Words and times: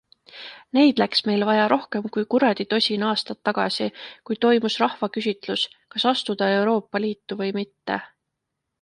Neid 0.77 1.01
läks 1.01 1.19
meil 1.29 1.45
vaja 1.49 1.67
rohkem 1.73 2.07
kui 2.15 2.23
kuraditosin 2.35 3.05
aastat 3.11 3.41
tagasi, 3.51 3.89
kui 4.31 4.41
toimus 4.49 4.81
rahvaküsitlus, 4.87 5.69
kas 5.95 6.11
astuda 6.17 6.53
Euroopa 6.59 7.07
Liitu 7.09 7.43
või 7.45 7.57
mitte. 7.63 8.05